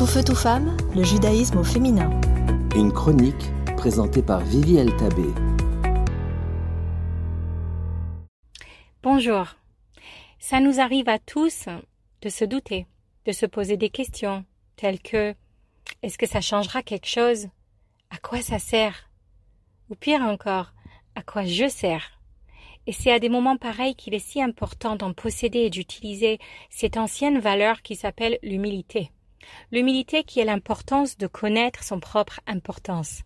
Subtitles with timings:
[0.00, 2.08] Tout feu, tout femme, le judaïsme au féminin.
[2.74, 5.26] Une chronique présentée par Vivi Tabé.
[9.02, 9.44] Bonjour.
[10.38, 11.66] Ça nous arrive à tous
[12.22, 12.86] de se douter,
[13.26, 14.46] de se poser des questions
[14.76, 15.34] telles que
[16.02, 17.48] est-ce que ça changera quelque chose?
[18.08, 19.10] À quoi ça sert?
[19.90, 20.72] Ou pire encore,
[21.14, 22.18] à quoi je sers?
[22.86, 26.38] Et c'est à des moments pareils qu'il est si important d'en posséder et d'utiliser
[26.70, 29.10] cette ancienne valeur qui s'appelle l'humilité.
[29.72, 33.22] L'humilité qui est l'importance de connaître son propre importance,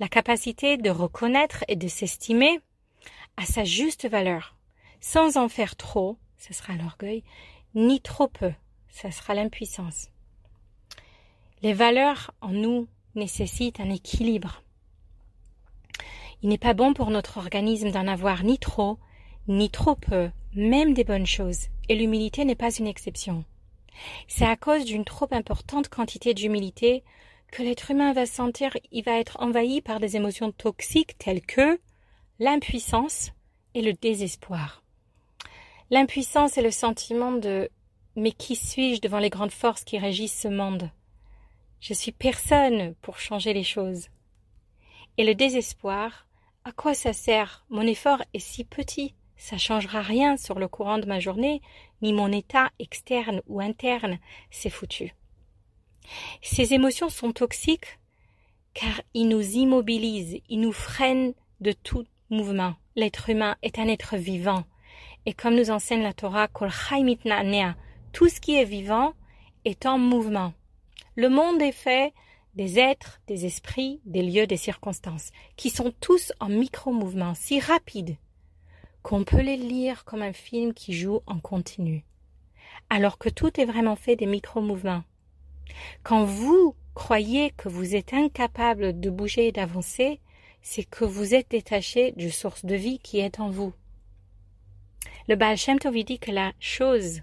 [0.00, 2.60] la capacité de reconnaître et de s'estimer
[3.36, 4.54] à sa juste valeur,
[5.00, 7.24] sans en faire trop, ce sera l'orgueil,
[7.74, 8.52] ni trop peu,
[8.88, 10.08] ce sera l'impuissance.
[11.62, 14.62] Les valeurs en nous nécessitent un équilibre.
[16.42, 18.98] Il n'est pas bon pour notre organisme d'en avoir ni trop,
[19.48, 23.44] ni trop peu, même des bonnes choses, et l'humilité n'est pas une exception.
[24.28, 27.04] C'est à cause d'une trop importante quantité d'humilité
[27.52, 31.80] que l'être humain va sentir, il va être envahi par des émotions toxiques telles que
[32.38, 33.30] l'impuissance
[33.74, 34.82] et le désespoir.
[35.90, 37.70] L'impuissance est le sentiment de
[38.16, 40.90] mais qui suis-je devant les grandes forces qui régissent ce monde?
[41.80, 44.08] Je suis personne pour changer les choses.
[45.16, 46.26] Et le désespoir,
[46.64, 47.64] à quoi ça sert?
[47.70, 51.60] Mon effort est si petit, ça changera rien sur le courant de ma journée,
[52.02, 54.18] ni mon état externe ou interne,
[54.50, 55.14] c'est foutu.
[56.42, 57.98] Ces émotions sont toxiques
[58.74, 62.74] car ils nous immobilisent, ils nous freinent de tout mouvement.
[62.96, 64.64] L'être humain est un être vivant.
[65.26, 66.48] Et comme nous enseigne la Torah,
[68.12, 69.14] tout ce qui est vivant
[69.64, 70.52] est en mouvement.
[71.16, 72.12] Le monde est fait
[72.54, 78.16] des êtres, des esprits, des lieux, des circonstances, qui sont tous en micro-mouvement, si rapides,
[79.04, 82.06] qu'on peut les lire comme un film qui joue en continu,
[82.88, 85.04] alors que tout est vraiment fait des micro-mouvements.
[86.02, 90.20] Quand vous croyez que vous êtes incapable de bouger et d'avancer,
[90.62, 93.74] c'est que vous êtes détaché du source de vie qui est en vous.
[95.28, 97.20] Le Baal Shem dit que la chose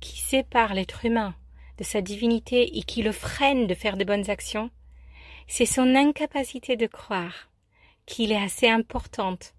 [0.00, 1.34] qui sépare l'être humain
[1.76, 4.70] de sa divinité et qui le freine de faire de bonnes actions,
[5.46, 7.50] c'est son incapacité de croire
[8.06, 9.52] qu'il est assez importante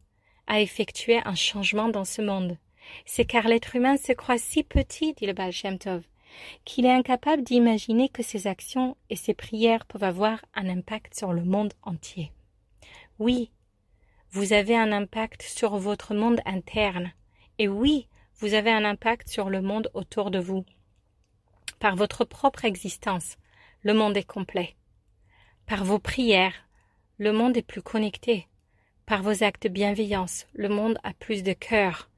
[0.50, 2.58] à effectuer un changement dans ce monde.
[3.06, 5.54] C'est car l'être humain se croit si petit, dit le Baal
[6.66, 11.34] qu'il est incapable d'imaginer que ses actions et ses prières peuvent avoir un impact sur
[11.34, 12.32] le monde entier.
[13.18, 13.52] Oui,
[14.32, 17.12] vous avez un impact sur votre monde interne,
[17.58, 18.08] et oui,
[18.38, 20.66] vous avez un impact sur le monde autour de vous.
[21.80, 23.38] Par votre propre existence,
[23.82, 24.76] le monde est complet.
[25.66, 26.54] Par vos prières,
[27.18, 28.48] le monde est plus connecté.
[29.10, 32.12] Par vos actes de bienveillance, le monde a plus de cœur.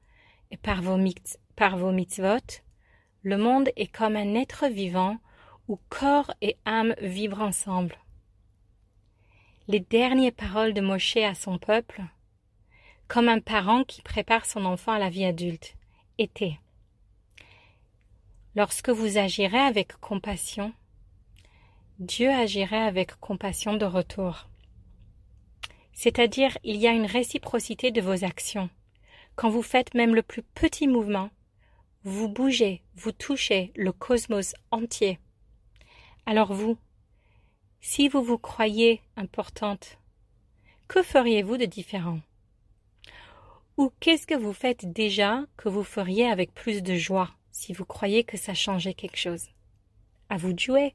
[0.50, 0.98] Et par vos,
[1.56, 2.60] par mitzvot,
[3.22, 5.16] le monde est comme un être vivant
[5.68, 7.96] où corps et âme vibrent ensemble.
[9.68, 12.02] Les dernières paroles de Moshe à son peuple,
[13.08, 15.76] comme un parent qui prépare son enfant à la vie adulte,
[16.18, 16.58] étaient
[18.54, 20.74] Lorsque vous agirez avec compassion,
[21.98, 24.50] Dieu agirait avec compassion de retour.
[25.92, 28.70] C'est-à-dire, il y a une réciprocité de vos actions.
[29.34, 31.30] Quand vous faites même le plus petit mouvement,
[32.04, 35.18] vous bougez, vous touchez le cosmos entier.
[36.26, 36.76] Alors vous,
[37.80, 39.98] si vous vous croyez importante,
[40.88, 42.20] que feriez-vous de différent?
[43.76, 47.84] Ou qu'est-ce que vous faites déjà que vous feriez avec plus de joie si vous
[47.84, 49.48] croyez que ça changeait quelque chose?
[50.28, 50.94] À vous de jouer.